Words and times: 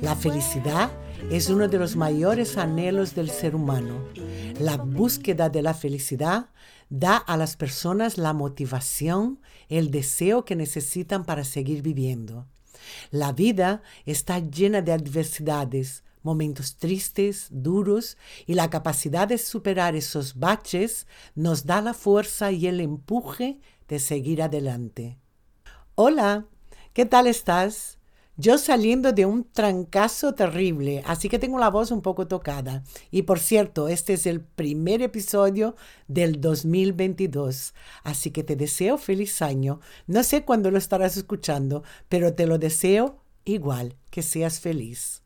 La 0.00 0.16
felicidad 0.16 0.90
es 1.30 1.48
uno 1.48 1.68
de 1.68 1.78
los 1.78 1.96
mayores 1.96 2.58
anhelos 2.58 3.14
del 3.14 3.30
ser 3.30 3.54
humano 3.54 4.02
la 4.58 4.76
búsqueda 4.76 5.48
de 5.48 5.62
la 5.62 5.74
felicidad 5.74 6.50
da 6.88 7.16
a 7.16 7.36
las 7.36 7.56
personas 7.56 8.18
la 8.18 8.32
motivación, 8.32 9.40
el 9.68 9.90
deseo 9.90 10.44
que 10.44 10.56
necesitan 10.56 11.24
para 11.24 11.44
seguir 11.44 11.82
viviendo. 11.82 12.46
La 13.10 13.32
vida 13.32 13.82
está 14.04 14.38
llena 14.38 14.82
de 14.82 14.92
adversidades, 14.92 16.04
momentos 16.22 16.76
tristes, 16.76 17.48
duros, 17.50 18.16
y 18.46 18.54
la 18.54 18.70
capacidad 18.70 19.26
de 19.26 19.38
superar 19.38 19.96
esos 19.96 20.38
baches 20.38 21.06
nos 21.34 21.64
da 21.64 21.80
la 21.80 21.94
fuerza 21.94 22.52
y 22.52 22.66
el 22.66 22.80
empuje 22.80 23.60
de 23.88 23.98
seguir 23.98 24.42
adelante. 24.42 25.18
Hola, 25.94 26.46
¿qué 26.94 27.04
tal 27.04 27.26
estás? 27.26 27.98
Yo 28.38 28.56
saliendo 28.56 29.12
de 29.12 29.26
un 29.26 29.44
trancazo 29.44 30.32
terrible, 30.32 31.02
así 31.04 31.28
que 31.28 31.38
tengo 31.38 31.58
la 31.58 31.68
voz 31.68 31.90
un 31.90 32.00
poco 32.00 32.26
tocada. 32.26 32.82
Y 33.10 33.22
por 33.22 33.38
cierto, 33.38 33.88
este 33.88 34.14
es 34.14 34.24
el 34.24 34.40
primer 34.40 35.02
episodio 35.02 35.76
del 36.08 36.40
2022, 36.40 37.74
así 38.04 38.30
que 38.30 38.42
te 38.42 38.56
deseo 38.56 38.96
feliz 38.96 39.42
año. 39.42 39.80
No 40.06 40.22
sé 40.22 40.46
cuándo 40.46 40.70
lo 40.70 40.78
estarás 40.78 41.18
escuchando, 41.18 41.82
pero 42.08 42.32
te 42.32 42.46
lo 42.46 42.56
deseo 42.56 43.22
igual, 43.44 43.94
que 44.08 44.22
seas 44.22 44.60
feliz. 44.60 45.22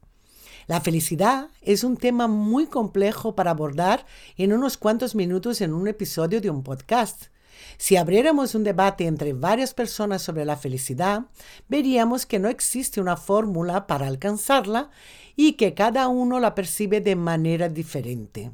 La 0.66 0.80
felicidad 0.80 1.48
es 1.62 1.84
un 1.84 1.96
tema 1.96 2.26
muy 2.26 2.66
complejo 2.66 3.36
para 3.36 3.52
abordar 3.52 4.04
en 4.36 4.52
unos 4.52 4.76
cuantos 4.76 5.14
minutos 5.14 5.60
en 5.60 5.72
un 5.72 5.86
episodio 5.86 6.40
de 6.40 6.50
un 6.50 6.64
podcast. 6.64 7.26
Si 7.78 7.96
abriéramos 7.96 8.54
un 8.54 8.64
debate 8.64 9.06
entre 9.06 9.32
varias 9.32 9.74
personas 9.74 10.22
sobre 10.22 10.44
la 10.44 10.56
felicidad, 10.56 11.26
veríamos 11.68 12.26
que 12.26 12.38
no 12.38 12.48
existe 12.48 13.00
una 13.00 13.16
fórmula 13.16 13.86
para 13.86 14.06
alcanzarla 14.06 14.90
y 15.36 15.52
que 15.54 15.74
cada 15.74 16.08
uno 16.08 16.40
la 16.40 16.54
percibe 16.54 17.00
de 17.00 17.16
manera 17.16 17.68
diferente. 17.68 18.52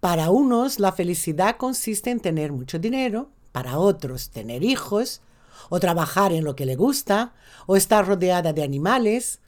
Para 0.00 0.30
unos 0.30 0.78
la 0.80 0.92
felicidad 0.92 1.56
consiste 1.56 2.10
en 2.10 2.20
tener 2.20 2.52
mucho 2.52 2.78
dinero, 2.78 3.30
para 3.52 3.78
otros 3.78 4.30
tener 4.30 4.62
hijos, 4.62 5.22
o 5.70 5.80
trabajar 5.80 6.32
en 6.32 6.44
lo 6.44 6.56
que 6.56 6.66
le 6.66 6.76
gusta, 6.76 7.32
o 7.66 7.76
estar 7.76 8.06
rodeada 8.06 8.52
de 8.52 8.62
animales. 8.62 9.40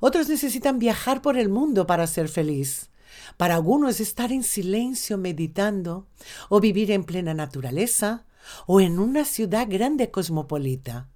Otros 0.00 0.28
necesitan 0.28 0.78
viajar 0.78 1.22
por 1.22 1.36
el 1.36 1.48
mundo 1.48 1.86
para 1.86 2.06
ser 2.06 2.28
feliz. 2.28 2.90
Para 3.36 3.54
algunos 3.54 4.00
estar 4.00 4.32
en 4.32 4.42
silencio 4.42 5.18
meditando 5.18 6.06
o 6.48 6.60
vivir 6.60 6.90
en 6.90 7.04
plena 7.04 7.34
naturaleza 7.34 8.24
o 8.66 8.80
en 8.80 8.98
una 8.98 9.24
ciudad 9.24 9.66
grande 9.68 10.10
cosmopolita. 10.10 11.08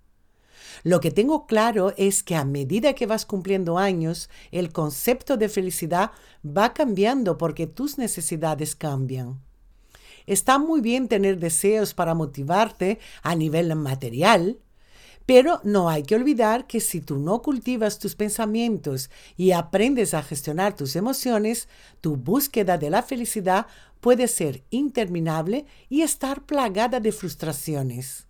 Lo 0.83 1.01
que 1.01 1.11
tengo 1.11 1.47
claro 1.47 1.93
es 1.97 2.23
que 2.23 2.37
a 2.37 2.45
medida 2.45 2.95
que 2.95 3.07
vas 3.07 3.27
cumpliendo 3.27 3.79
años, 3.79 4.31
el 4.51 4.73
concepto 4.73 5.37
de 5.37 5.49
felicidad 5.49 6.13
va 6.45 6.73
cambiando 6.73 7.37
porque 7.37 7.67
tus 7.67 7.99
necesidades 7.99 8.75
cambian. 8.77 9.41
Está 10.27 10.59
muy 10.59 10.81
bien 10.81 11.09
tener 11.09 11.39
deseos 11.39 11.93
para 11.93 12.15
motivarte 12.15 12.99
a 13.23 13.35
nivel 13.35 13.75
material, 13.77 14.59
pero 15.31 15.61
no 15.63 15.89
hay 15.89 16.03
que 16.03 16.17
olvidar 16.17 16.67
que 16.67 16.81
si 16.81 17.01
tú 17.01 17.17
no 17.17 17.41
cultivas 17.41 18.01
tus 18.01 18.17
pensamientos 18.17 19.11
y 19.37 19.53
aprendes 19.53 20.13
a 20.13 20.25
gestionar 20.25 20.75
tus 20.75 20.97
emociones, 20.97 21.69
tu 22.01 22.17
búsqueda 22.17 22.79
de 22.79 22.91
la 22.91 23.05
felicidad 23.05 23.69
puede 24.01 24.27
ser 24.27 24.65
interminable 24.71 25.67
y 25.89 26.03
estar 26.03 26.43
plagada 26.43 26.99
de 26.99 27.13
frustraciones. 27.13 28.27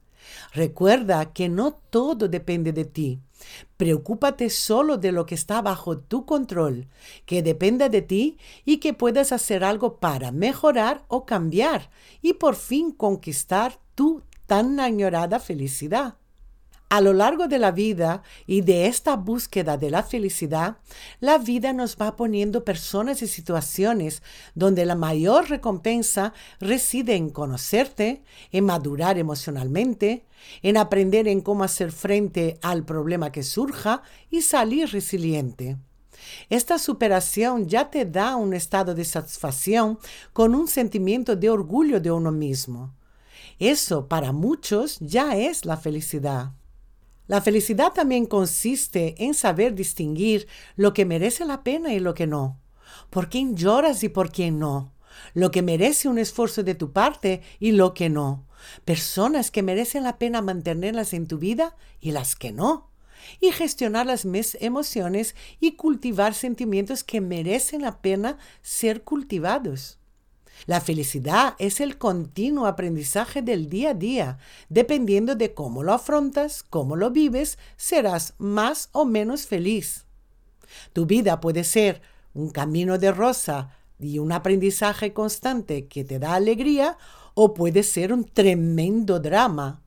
Recuerda 0.52 1.32
que 1.32 1.48
no 1.48 1.72
todo 1.72 2.28
depende 2.28 2.74
de 2.74 2.84
ti. 2.84 3.18
Preocúpate 3.78 4.50
solo 4.50 4.98
de 4.98 5.12
lo 5.12 5.24
que 5.24 5.36
está 5.36 5.62
bajo 5.62 5.96
tu 5.96 6.26
control, 6.26 6.86
que 7.24 7.42
dependa 7.42 7.88
de 7.88 8.02
ti 8.02 8.36
y 8.66 8.76
que 8.76 8.92
puedas 8.92 9.32
hacer 9.32 9.64
algo 9.64 10.00
para 10.00 10.32
mejorar 10.32 11.06
o 11.08 11.24
cambiar 11.24 11.88
y 12.20 12.34
por 12.34 12.56
fin 12.56 12.92
conquistar 12.92 13.80
tu 13.94 14.22
tan 14.44 14.80
añorada 14.80 15.40
felicidad. 15.40 16.16
A 16.92 17.00
lo 17.00 17.12
largo 17.12 17.46
de 17.46 17.60
la 17.60 17.70
vida 17.70 18.24
y 18.48 18.62
de 18.62 18.86
esta 18.86 19.14
búsqueda 19.14 19.76
de 19.76 19.90
la 19.90 20.02
felicidad, 20.02 20.78
la 21.20 21.38
vida 21.38 21.72
nos 21.72 21.96
va 21.96 22.16
poniendo 22.16 22.64
personas 22.64 23.22
y 23.22 23.28
situaciones 23.28 24.24
donde 24.56 24.84
la 24.84 24.96
mayor 24.96 25.48
recompensa 25.48 26.34
reside 26.58 27.14
en 27.14 27.30
conocerte, 27.30 28.24
en 28.50 28.64
madurar 28.64 29.18
emocionalmente, 29.18 30.26
en 30.62 30.76
aprender 30.76 31.28
en 31.28 31.42
cómo 31.42 31.62
hacer 31.62 31.92
frente 31.92 32.58
al 32.60 32.84
problema 32.84 33.30
que 33.30 33.44
surja 33.44 34.02
y 34.28 34.42
salir 34.42 34.90
resiliente. 34.90 35.76
Esta 36.48 36.76
superación 36.80 37.68
ya 37.68 37.88
te 37.88 38.04
da 38.04 38.34
un 38.34 38.52
estado 38.52 38.96
de 38.96 39.04
satisfacción 39.04 40.00
con 40.32 40.56
un 40.56 40.66
sentimiento 40.66 41.36
de 41.36 41.50
orgullo 41.50 42.00
de 42.00 42.10
uno 42.10 42.32
mismo. 42.32 42.92
Eso 43.60 44.08
para 44.08 44.32
muchos 44.32 44.98
ya 44.98 45.36
es 45.36 45.64
la 45.64 45.76
felicidad. 45.76 46.50
La 47.30 47.40
felicidad 47.40 47.92
también 47.92 48.26
consiste 48.26 49.14
en 49.22 49.34
saber 49.34 49.76
distinguir 49.76 50.48
lo 50.74 50.92
que 50.92 51.04
merece 51.04 51.44
la 51.44 51.62
pena 51.62 51.94
y 51.94 52.00
lo 52.00 52.12
que 52.12 52.26
no. 52.26 52.58
¿Por 53.08 53.28
quién 53.28 53.54
lloras 53.54 54.02
y 54.02 54.08
por 54.08 54.32
quién 54.32 54.58
no? 54.58 54.96
Lo 55.32 55.52
que 55.52 55.62
merece 55.62 56.08
un 56.08 56.18
esfuerzo 56.18 56.64
de 56.64 56.74
tu 56.74 56.92
parte 56.92 57.42
y 57.60 57.70
lo 57.70 57.94
que 57.94 58.08
no. 58.08 58.48
Personas 58.84 59.52
que 59.52 59.62
merecen 59.62 60.02
la 60.02 60.18
pena 60.18 60.42
mantenerlas 60.42 61.12
en 61.14 61.28
tu 61.28 61.38
vida 61.38 61.76
y 62.00 62.10
las 62.10 62.34
que 62.34 62.50
no. 62.50 62.90
Y 63.38 63.52
gestionar 63.52 64.06
las 64.06 64.26
emociones 64.58 65.36
y 65.60 65.76
cultivar 65.76 66.34
sentimientos 66.34 67.04
que 67.04 67.20
merecen 67.20 67.82
la 67.82 68.02
pena 68.02 68.38
ser 68.60 69.04
cultivados. 69.04 69.99
La 70.66 70.80
felicidad 70.80 71.54
es 71.58 71.80
el 71.80 71.98
continuo 71.98 72.66
aprendizaje 72.66 73.42
del 73.42 73.68
día 73.68 73.90
a 73.90 73.94
día. 73.94 74.38
Dependiendo 74.68 75.34
de 75.34 75.54
cómo 75.54 75.82
lo 75.82 75.92
afrontas, 75.92 76.62
cómo 76.62 76.96
lo 76.96 77.10
vives, 77.10 77.58
serás 77.76 78.34
más 78.38 78.88
o 78.92 79.04
menos 79.04 79.46
feliz. 79.46 80.06
Tu 80.92 81.06
vida 81.06 81.40
puede 81.40 81.64
ser 81.64 82.02
un 82.34 82.50
camino 82.50 82.98
de 82.98 83.12
rosa 83.12 83.76
y 83.98 84.18
un 84.18 84.32
aprendizaje 84.32 85.12
constante 85.12 85.86
que 85.86 86.04
te 86.04 86.18
da 86.18 86.34
alegría 86.34 86.96
o 87.34 87.54
puede 87.54 87.82
ser 87.82 88.12
un 88.12 88.24
tremendo 88.24 89.20
drama. 89.20 89.82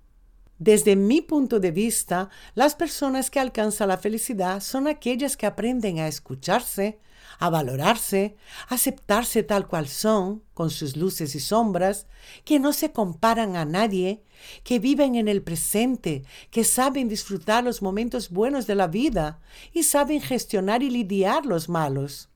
Desde 0.60 0.96
mi 0.96 1.22
punto 1.22 1.60
de 1.60 1.72
vista, 1.72 2.30
las 2.54 2.76
personas 2.76 3.32
que 3.32 3.40
alcanzan 3.40 3.88
la 3.90 3.98
felicidad 3.98 4.62
son 4.62 4.88
aquellas 4.88 5.36
que 5.36 5.46
aprenden 5.46 6.00
a 6.00 6.08
escucharse, 6.08 7.00
a 7.40 7.50
valorarse, 7.50 8.36
a 8.70 8.76
aceptarse 8.76 9.44
tal 9.44 9.68
cual 9.68 9.88
son, 9.88 10.44
con 10.54 10.70
sus 10.70 10.96
luces 10.96 11.36
y 11.36 11.40
sombras, 11.40 12.08
que 12.46 12.60
no 12.60 12.72
se 12.72 12.92
comparan 12.92 13.56
a 13.56 13.66
nadie, 13.66 14.24
que 14.64 14.80
viven 14.80 15.16
en 15.16 15.28
el 15.28 15.42
presente, 15.42 16.24
que 16.52 16.64
saben 16.64 17.10
disfrutar 17.10 17.64
los 17.64 17.82
momentos 17.82 18.30
buenos 18.30 18.68
de 18.68 18.76
la 18.76 18.88
vida 18.88 19.40
y 19.74 19.84
saben 19.84 20.22
gestionar 20.22 20.84
y 20.84 20.90
lidiar 20.90 21.46
los 21.46 21.68
malos. 21.68 22.30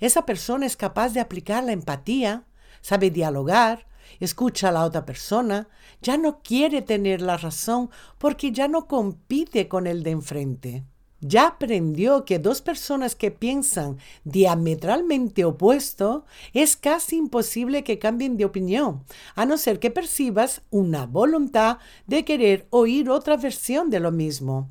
Esa 0.00 0.26
persona 0.26 0.66
es 0.66 0.76
capaz 0.76 1.10
de 1.10 1.20
aplicar 1.20 1.64
la 1.64 1.72
empatía, 1.72 2.44
sabe 2.80 3.10
dialogar, 3.10 3.86
escucha 4.20 4.68
a 4.68 4.72
la 4.72 4.84
otra 4.84 5.04
persona, 5.04 5.68
ya 6.02 6.16
no 6.16 6.40
quiere 6.42 6.82
tener 6.82 7.20
la 7.22 7.36
razón 7.36 7.90
porque 8.18 8.52
ya 8.52 8.68
no 8.68 8.86
compite 8.86 9.68
con 9.68 9.86
el 9.86 10.02
de 10.02 10.10
enfrente 10.10 10.84
ya 11.20 11.48
aprendió 11.48 12.24
que 12.24 12.38
dos 12.38 12.60
personas 12.60 13.14
que 13.14 13.30
piensan 13.30 13.98
diametralmente 14.24 15.44
opuesto 15.44 16.24
es 16.52 16.76
casi 16.76 17.16
imposible 17.16 17.84
que 17.84 17.98
cambien 17.98 18.36
de 18.36 18.44
opinión, 18.44 19.04
a 19.34 19.46
no 19.46 19.56
ser 19.56 19.78
que 19.78 19.90
percibas 19.90 20.62
una 20.70 21.06
voluntad 21.06 21.78
de 22.06 22.24
querer 22.24 22.66
oír 22.70 23.10
otra 23.10 23.36
versión 23.36 23.90
de 23.90 24.00
lo 24.00 24.12
mismo. 24.12 24.70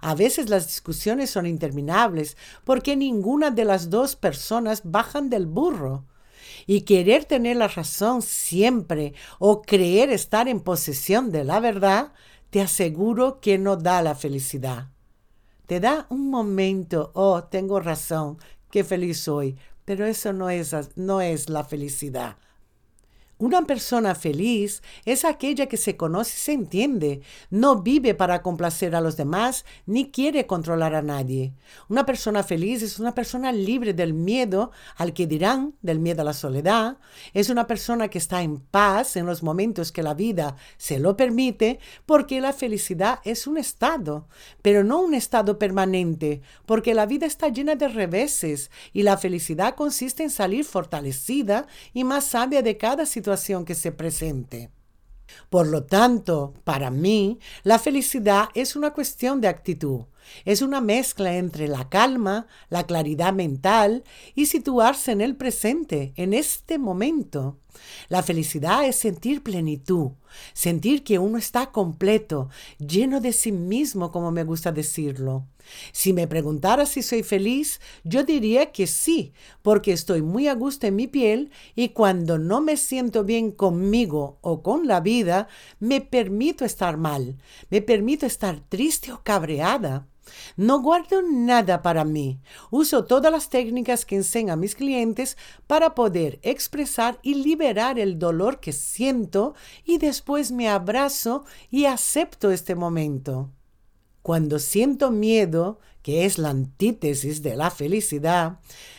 A 0.00 0.14
veces 0.14 0.48
las 0.48 0.66
discusiones 0.66 1.30
son 1.30 1.46
interminables 1.46 2.36
porque 2.64 2.96
ninguna 2.96 3.50
de 3.50 3.64
las 3.64 3.90
dos 3.90 4.16
personas 4.16 4.82
bajan 4.84 5.30
del 5.30 5.46
burro. 5.46 6.04
Y 6.66 6.82
querer 6.82 7.24
tener 7.24 7.56
la 7.56 7.68
razón 7.68 8.22
siempre 8.22 9.14
o 9.38 9.62
creer 9.62 10.10
estar 10.10 10.48
en 10.48 10.60
posesión 10.60 11.30
de 11.30 11.44
la 11.44 11.60
verdad, 11.60 12.12
te 12.50 12.60
aseguro 12.60 13.40
que 13.40 13.58
no 13.58 13.76
da 13.76 14.02
la 14.02 14.14
felicidad. 14.14 14.88
Te 15.66 15.80
da 15.80 16.06
un 16.10 16.30
momento, 16.30 17.10
oh, 17.14 17.44
tengo 17.44 17.80
razón, 17.80 18.38
qué 18.70 18.84
feliz 18.84 19.20
soy, 19.20 19.56
pero 19.84 20.06
eso 20.06 20.32
no 20.32 20.50
es, 20.50 20.74
no 20.96 21.20
es 21.20 21.48
la 21.48 21.64
felicidad. 21.64 22.36
Una 23.36 23.62
persona 23.66 24.14
feliz 24.14 24.80
es 25.04 25.24
aquella 25.24 25.66
que 25.66 25.76
se 25.76 25.96
conoce 25.96 26.34
y 26.36 26.40
se 26.40 26.52
entiende, 26.52 27.20
no 27.50 27.82
vive 27.82 28.14
para 28.14 28.42
complacer 28.42 28.94
a 28.94 29.00
los 29.00 29.16
demás 29.16 29.64
ni 29.86 30.12
quiere 30.12 30.46
controlar 30.46 30.94
a 30.94 31.02
nadie. 31.02 31.52
Una 31.88 32.06
persona 32.06 32.44
feliz 32.44 32.82
es 32.82 33.00
una 33.00 33.12
persona 33.12 33.50
libre 33.50 33.92
del 33.92 34.14
miedo 34.14 34.70
al 34.96 35.12
que 35.12 35.26
dirán, 35.26 35.74
del 35.82 35.98
miedo 35.98 36.22
a 36.22 36.24
la 36.24 36.32
soledad, 36.32 36.98
es 37.32 37.50
una 37.50 37.66
persona 37.66 38.06
que 38.06 38.18
está 38.18 38.42
en 38.42 38.60
paz 38.60 39.16
en 39.16 39.26
los 39.26 39.42
momentos 39.42 39.90
que 39.90 40.04
la 40.04 40.14
vida 40.14 40.54
se 40.76 41.00
lo 41.00 41.16
permite, 41.16 41.80
porque 42.06 42.40
la 42.40 42.52
felicidad 42.52 43.18
es 43.24 43.48
un 43.48 43.58
estado, 43.58 44.28
pero 44.62 44.84
no 44.84 45.00
un 45.00 45.12
estado 45.12 45.58
permanente, 45.58 46.40
porque 46.66 46.94
la 46.94 47.06
vida 47.06 47.26
está 47.26 47.48
llena 47.48 47.74
de 47.74 47.88
reveses 47.88 48.70
y 48.92 49.02
la 49.02 49.18
felicidad 49.18 49.74
consiste 49.74 50.22
en 50.22 50.30
salir 50.30 50.64
fortalecida 50.64 51.66
y 51.92 52.04
más 52.04 52.26
sabia 52.26 52.62
de 52.62 52.76
cada 52.76 53.06
que 53.64 53.74
se 53.74 53.92
presente. 53.92 54.70
Por 55.50 55.66
lo 55.66 55.84
tanto, 55.84 56.54
para 56.64 56.90
mí, 56.90 57.38
la 57.62 57.78
felicidad 57.78 58.48
es 58.54 58.76
una 58.76 58.92
cuestión 58.92 59.40
de 59.40 59.48
actitud. 59.48 60.02
Es 60.44 60.62
una 60.62 60.80
mezcla 60.80 61.36
entre 61.36 61.68
la 61.68 61.88
calma, 61.88 62.46
la 62.70 62.84
claridad 62.84 63.32
mental 63.32 64.04
y 64.34 64.46
situarse 64.46 65.12
en 65.12 65.20
el 65.20 65.36
presente, 65.36 66.12
en 66.16 66.32
este 66.32 66.78
momento. 66.78 67.58
La 68.08 68.22
felicidad 68.22 68.84
es 68.86 68.96
sentir 68.96 69.42
plenitud, 69.42 70.12
sentir 70.52 71.04
que 71.04 71.18
uno 71.18 71.38
está 71.38 71.72
completo, 71.72 72.48
lleno 72.78 73.20
de 73.20 73.32
sí 73.32 73.52
mismo, 73.52 74.10
como 74.10 74.30
me 74.30 74.44
gusta 74.44 74.72
decirlo. 74.72 75.46
Si 75.92 76.12
me 76.12 76.26
preguntara 76.26 76.86
si 76.86 77.02
soy 77.02 77.22
feliz, 77.22 77.80
yo 78.02 78.24
diría 78.24 78.72
que 78.72 78.86
sí, 78.86 79.32
porque 79.62 79.92
estoy 79.92 80.22
muy 80.22 80.48
a 80.48 80.54
gusto 80.54 80.86
en 80.86 80.96
mi 80.96 81.06
piel 81.06 81.50
y 81.74 81.90
cuando 81.90 82.38
no 82.38 82.60
me 82.60 82.76
siento 82.76 83.24
bien 83.24 83.50
conmigo 83.50 84.38
o 84.42 84.62
con 84.62 84.86
la 84.86 85.00
vida, 85.00 85.48
me 85.80 86.00
permito 86.00 86.64
estar 86.64 86.96
mal, 86.96 87.36
me 87.70 87.80
permito 87.80 88.26
estar 88.26 88.60
triste 88.68 89.12
o 89.12 89.22
cabreada. 89.22 90.06
No 90.56 90.80
guardo 90.80 91.22
nada 91.22 91.82
para 91.82 92.04
mí. 92.04 92.40
Uso 92.70 93.04
todas 93.04 93.32
las 93.32 93.48
técnicas 93.48 94.04
que 94.04 94.16
enseño 94.16 94.52
a 94.52 94.56
mis 94.56 94.74
clientes 94.74 95.36
para 95.66 95.94
poder 95.94 96.38
expresar 96.42 97.18
y 97.22 97.34
liberar 97.34 97.98
el 97.98 98.18
dolor 98.18 98.60
que 98.60 98.72
siento 98.72 99.54
y 99.84 99.98
después 99.98 100.52
me 100.52 100.68
abrazo 100.68 101.44
y 101.70 101.86
acepto 101.86 102.50
este 102.50 102.74
momento. 102.74 103.50
Cuando 104.22 104.58
siento 104.58 105.10
miedo, 105.10 105.78
que 106.02 106.24
es 106.24 106.38
la 106.38 106.50
antítesis 106.50 107.42
de 107.42 107.56
la 107.56 107.70
felicidad, 107.70 108.58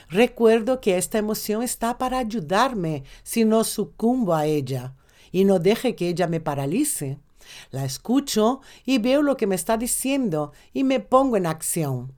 recuerdo 0.10 0.82
que 0.82 0.98
esta 0.98 1.18
emoción 1.18 1.64
está 1.64 1.98
para 1.98 2.20
ayudarme 2.20 3.04
si 3.24 3.44
no 3.44 3.64
sucumbo 3.64 4.36
a 4.36 4.46
ella 4.46 4.94
y 5.32 5.46
no 5.46 5.60
deje 5.60 5.96
que 5.96 6.10
ella 6.10 6.28
me 6.28 6.42
paralice. 6.42 7.20
La 7.72 7.86
escucho 7.86 8.62
y 8.86 8.98
veo 8.98 9.22
lo 9.22 9.38
que 9.38 9.48
me 9.48 9.56
está 9.56 9.78
diciendo 9.78 10.52
y 10.74 10.84
me 10.84 11.00
pongo 11.00 11.38
en 11.38 11.46
acción. 11.46 12.14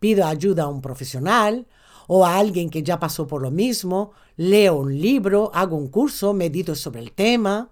Pido 0.00 0.26
ayuda 0.26 0.64
a 0.64 0.68
un 0.68 0.82
profesional 0.82 1.66
o 2.08 2.26
a 2.26 2.36
alguien 2.36 2.70
que 2.70 2.82
ya 2.82 2.98
pasó 2.98 3.26
por 3.26 3.42
lo 3.42 3.50
mismo, 3.50 4.12
leo 4.36 4.76
un 4.76 5.00
libro, 5.00 5.50
hago 5.54 5.76
un 5.76 5.88
curso, 5.88 6.34
medito 6.34 6.74
sobre 6.74 7.00
el 7.00 7.12
tema. 7.12 7.70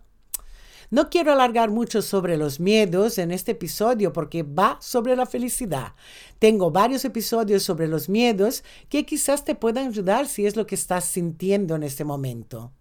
No 0.92 1.08
quiero 1.08 1.30
alargar 1.30 1.70
mucho 1.70 2.02
sobre 2.02 2.36
los 2.36 2.58
miedos 2.58 3.18
en 3.18 3.30
este 3.30 3.52
episodio 3.52 4.12
porque 4.12 4.42
va 4.42 4.76
sobre 4.80 5.14
la 5.14 5.24
felicidad. 5.24 5.94
Tengo 6.40 6.72
varios 6.72 7.04
episodios 7.04 7.62
sobre 7.62 7.86
los 7.86 8.08
miedos 8.08 8.64
que 8.88 9.06
quizás 9.06 9.44
te 9.44 9.54
puedan 9.54 9.88
ayudar 9.88 10.26
si 10.26 10.46
es 10.46 10.56
lo 10.56 10.66
que 10.66 10.74
estás 10.74 11.04
sintiendo 11.04 11.76
en 11.76 11.84
este 11.84 12.04
momento. 12.04 12.72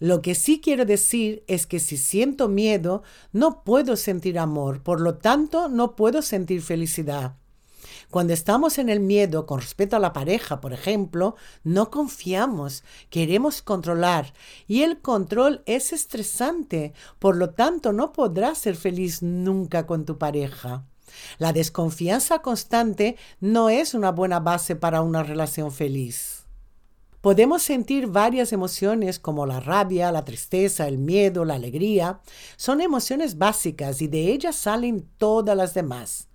Lo 0.00 0.22
que 0.22 0.34
sí 0.34 0.60
quiero 0.62 0.86
decir 0.86 1.44
es 1.46 1.66
que 1.66 1.78
si 1.78 1.98
siento 1.98 2.48
miedo, 2.48 3.02
no 3.32 3.62
puedo 3.62 3.96
sentir 3.96 4.38
amor, 4.38 4.82
por 4.82 5.00
lo 5.00 5.18
tanto 5.18 5.68
no 5.68 5.94
puedo 5.94 6.22
sentir 6.22 6.62
felicidad. 6.62 7.36
Cuando 8.08 8.32
estamos 8.32 8.78
en 8.78 8.88
el 8.88 8.98
miedo 8.98 9.44
con 9.44 9.60
respecto 9.60 9.96
a 9.96 10.00
la 10.00 10.14
pareja, 10.14 10.60
por 10.60 10.72
ejemplo, 10.72 11.36
no 11.64 11.90
confiamos, 11.90 12.82
queremos 13.10 13.60
controlar 13.60 14.32
y 14.66 14.82
el 14.82 15.00
control 15.00 15.62
es 15.66 15.92
estresante, 15.92 16.94
por 17.18 17.36
lo 17.36 17.50
tanto 17.50 17.92
no 17.92 18.12
podrás 18.12 18.56
ser 18.56 18.76
feliz 18.76 19.22
nunca 19.22 19.86
con 19.86 20.06
tu 20.06 20.16
pareja. 20.16 20.84
La 21.38 21.52
desconfianza 21.52 22.40
constante 22.40 23.16
no 23.38 23.68
es 23.68 23.92
una 23.92 24.10
buena 24.12 24.40
base 24.40 24.76
para 24.76 25.02
una 25.02 25.22
relación 25.22 25.70
feliz. 25.70 26.39
Podemos 27.20 27.62
sentir 27.62 28.06
varias 28.06 28.50
emociones 28.52 29.18
como 29.18 29.44
la 29.44 29.60
rabia, 29.60 30.10
la 30.10 30.24
tristeza, 30.24 30.88
el 30.88 30.96
miedo, 30.96 31.44
la 31.44 31.54
alegría. 31.54 32.20
Son 32.56 32.80
emociones 32.80 33.36
básicas 33.36 34.00
y 34.00 34.08
de 34.08 34.32
ellas 34.32 34.56
salen 34.56 35.06
todas 35.18 35.54
las 35.54 35.74
demás. 35.74 36.28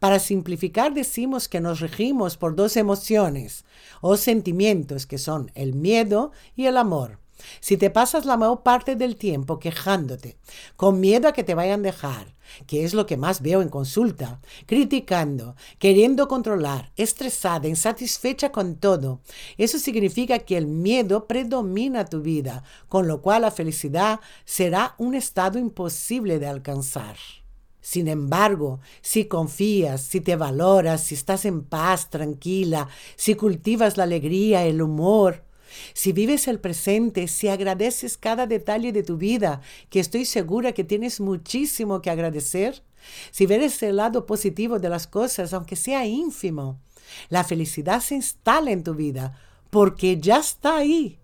Para 0.00 0.18
simplificar 0.18 0.92
decimos 0.92 1.48
que 1.48 1.60
nos 1.60 1.78
regimos 1.78 2.36
por 2.36 2.56
dos 2.56 2.76
emociones 2.76 3.64
o 4.00 4.16
sentimientos 4.16 5.06
que 5.06 5.18
son 5.18 5.52
el 5.54 5.72
miedo 5.72 6.32
y 6.56 6.66
el 6.66 6.78
amor. 6.78 7.23
Si 7.60 7.76
te 7.76 7.90
pasas 7.90 8.24
la 8.24 8.36
mayor 8.36 8.62
parte 8.62 8.96
del 8.96 9.16
tiempo 9.16 9.58
quejándote, 9.58 10.36
con 10.76 11.00
miedo 11.00 11.28
a 11.28 11.32
que 11.32 11.44
te 11.44 11.54
vayan 11.54 11.80
a 11.80 11.84
dejar, 11.84 12.34
que 12.66 12.84
es 12.84 12.94
lo 12.94 13.06
que 13.06 13.16
más 13.16 13.42
veo 13.42 13.62
en 13.62 13.68
consulta, 13.68 14.40
criticando, 14.66 15.56
queriendo 15.78 16.28
controlar, 16.28 16.92
estresada, 16.96 17.68
insatisfecha 17.68 18.52
con 18.52 18.76
todo, 18.76 19.20
eso 19.56 19.78
significa 19.78 20.38
que 20.40 20.56
el 20.56 20.66
miedo 20.66 21.26
predomina 21.26 22.04
tu 22.04 22.20
vida, 22.20 22.64
con 22.88 23.08
lo 23.08 23.22
cual 23.22 23.42
la 23.42 23.50
felicidad 23.50 24.20
será 24.44 24.94
un 24.98 25.14
estado 25.14 25.58
imposible 25.58 26.38
de 26.38 26.46
alcanzar. 26.46 27.16
Sin 27.84 28.08
embargo, 28.08 28.80
si 29.02 29.26
confías, 29.26 30.00
si 30.00 30.22
te 30.22 30.36
valoras, 30.36 31.02
si 31.02 31.14
estás 31.14 31.44
en 31.44 31.62
paz, 31.62 32.08
tranquila, 32.08 32.88
si 33.14 33.34
cultivas 33.34 33.98
la 33.98 34.04
alegría, 34.04 34.64
el 34.64 34.80
humor, 34.80 35.43
si 35.92 36.12
vives 36.12 36.48
el 36.48 36.60
presente, 36.60 37.28
si 37.28 37.48
agradeces 37.48 38.16
cada 38.16 38.46
detalle 38.46 38.92
de 38.92 39.02
tu 39.02 39.16
vida, 39.16 39.60
que 39.90 40.00
estoy 40.00 40.24
segura 40.24 40.72
que 40.72 40.84
tienes 40.84 41.20
muchísimo 41.20 42.02
que 42.02 42.10
agradecer, 42.10 42.82
si 43.30 43.46
ves 43.46 43.82
el 43.82 43.96
lado 43.96 44.26
positivo 44.26 44.78
de 44.78 44.88
las 44.88 45.06
cosas, 45.06 45.52
aunque 45.52 45.76
sea 45.76 46.06
ínfimo, 46.06 46.80
la 47.28 47.44
felicidad 47.44 48.00
se 48.00 48.14
instala 48.14 48.70
en 48.70 48.82
tu 48.82 48.94
vida 48.94 49.38
porque 49.70 50.18
ya 50.18 50.38
está 50.38 50.78
ahí. 50.78 51.18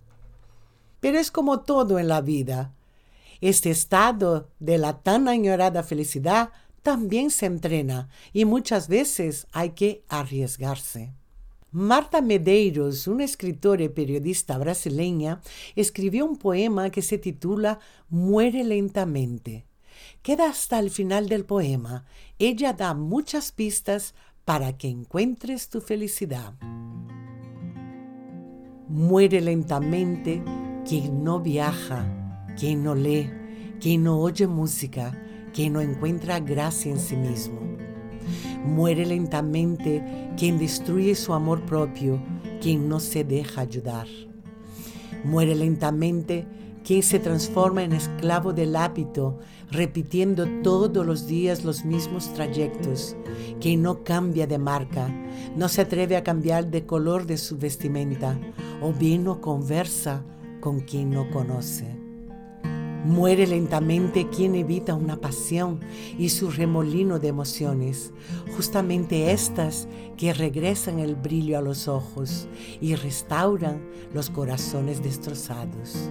Pero 1.00 1.18
es 1.18 1.30
como 1.30 1.60
todo 1.60 1.98
en 1.98 2.08
la 2.08 2.20
vida. 2.20 2.74
Este 3.40 3.70
estado 3.70 4.50
de 4.58 4.76
la 4.76 5.02
tan 5.02 5.28
añorada 5.28 5.82
felicidad 5.82 6.50
también 6.82 7.30
se 7.30 7.46
entrena 7.46 8.08
y 8.32 8.44
muchas 8.44 8.88
veces 8.88 9.46
hay 9.52 9.70
que 9.70 10.04
arriesgarse. 10.08 11.12
Marta 11.72 12.20
Medeiros, 12.20 13.06
una 13.06 13.22
escritora 13.22 13.84
y 13.84 13.88
periodista 13.88 14.58
brasileña, 14.58 15.40
escribió 15.76 16.26
un 16.26 16.36
poema 16.36 16.90
que 16.90 17.00
se 17.00 17.16
titula 17.16 17.78
Muere 18.08 18.64
lentamente. 18.64 19.66
Queda 20.22 20.48
hasta 20.48 20.80
el 20.80 20.90
final 20.90 21.28
del 21.28 21.44
poema. 21.44 22.04
Ella 22.40 22.72
da 22.72 22.92
muchas 22.94 23.52
pistas 23.52 24.14
para 24.44 24.76
que 24.76 24.88
encuentres 24.88 25.68
tu 25.68 25.80
felicidad. 25.80 26.54
Muere 28.88 29.40
lentamente 29.40 30.42
quien 30.84 31.22
no 31.22 31.38
viaja, 31.38 32.48
quien 32.58 32.82
no 32.82 32.96
lee, 32.96 33.30
quien 33.80 34.02
no 34.02 34.18
oye 34.18 34.48
música, 34.48 35.16
quien 35.54 35.74
no 35.74 35.80
encuentra 35.80 36.40
gracia 36.40 36.90
en 36.90 36.98
sí 36.98 37.14
mismo. 37.14 37.79
Muere 38.64 39.06
lentamente 39.06 40.30
quien 40.36 40.58
destruye 40.58 41.14
su 41.14 41.32
amor 41.32 41.64
propio, 41.64 42.20
quien 42.60 42.88
no 42.88 43.00
se 43.00 43.24
deja 43.24 43.62
ayudar. 43.62 44.06
Muere 45.24 45.54
lentamente 45.54 46.46
quien 46.84 47.02
se 47.02 47.18
transforma 47.18 47.82
en 47.82 47.92
esclavo 47.92 48.52
del 48.52 48.76
hábito, 48.76 49.38
repitiendo 49.70 50.46
todos 50.62 51.06
los 51.06 51.26
días 51.26 51.64
los 51.64 51.84
mismos 51.84 52.32
trayectos, 52.34 53.16
quien 53.60 53.82
no 53.82 54.02
cambia 54.02 54.46
de 54.46 54.58
marca, 54.58 55.08
no 55.56 55.68
se 55.68 55.82
atreve 55.82 56.16
a 56.16 56.24
cambiar 56.24 56.70
de 56.70 56.86
color 56.86 57.26
de 57.26 57.38
su 57.38 57.58
vestimenta, 57.58 58.38
o 58.82 58.92
bien 58.92 59.24
no 59.24 59.40
conversa 59.40 60.24
con 60.60 60.80
quien 60.80 61.10
no 61.10 61.30
conoce. 61.30 62.09
Muere 63.04 63.46
lentamente 63.46 64.28
quien 64.28 64.54
evita 64.54 64.94
una 64.94 65.16
pasión 65.16 65.80
y 66.18 66.28
su 66.28 66.50
remolino 66.50 67.18
de 67.18 67.28
emociones, 67.28 68.12
justamente 68.54 69.32
estas 69.32 69.88
que 70.18 70.34
regresan 70.34 70.98
el 70.98 71.14
brillo 71.14 71.56
a 71.56 71.62
los 71.62 71.88
ojos 71.88 72.46
y 72.78 72.94
restauran 72.96 73.80
los 74.12 74.28
corazones 74.28 75.02
destrozados. 75.02 76.10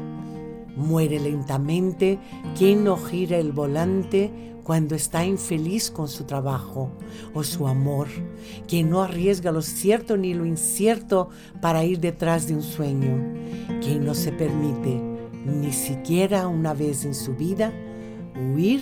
Muere 0.75 1.19
lentamente 1.19 2.17
quien 2.57 2.83
no 2.83 2.97
gira 2.97 3.37
el 3.37 3.51
volante 3.51 4.31
cuando 4.63 4.95
está 4.95 5.23
infeliz 5.25 5.91
con 5.91 6.07
su 6.07 6.23
trabajo 6.23 6.91
o 7.35 7.43
su 7.43 7.67
amor, 7.67 8.07
quien 8.67 8.89
no 8.89 9.03
arriesga 9.03 9.51
lo 9.51 9.61
cierto 9.61 10.17
ni 10.17 10.33
lo 10.33 10.45
incierto 10.45 11.29
para 11.61 11.83
ir 11.83 11.99
detrás 11.99 12.47
de 12.47 12.55
un 12.55 12.63
sueño, 12.63 13.15
quien 13.79 14.05
no 14.05 14.15
se 14.15 14.31
permite 14.31 15.08
ni 15.45 15.71
siquiera 15.71 16.47
una 16.47 16.73
vez 16.73 17.05
en 17.05 17.15
su 17.15 17.35
vida, 17.35 17.71
huir 18.35 18.81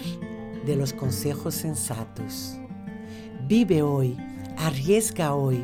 de 0.66 0.76
los 0.76 0.94
consejos 0.94 1.56
sensatos. 1.56 2.58
Vive 3.48 3.82
hoy, 3.82 4.18
arriesga 4.58 5.34
hoy, 5.34 5.64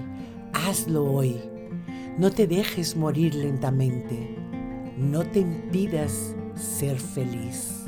hazlo 0.54 1.04
hoy. 1.04 1.38
No 2.18 2.32
te 2.32 2.48
dejes 2.48 2.96
morir 2.96 3.36
lentamente. 3.36 4.38
No 4.98 5.24
te 5.24 5.40
impidas 5.40 6.36
ser 6.56 7.00
feliz. 7.00 7.86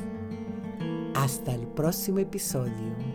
Hasta 1.14 1.54
el 1.54 1.68
próximo 1.68 2.20
episodio. 2.20 3.15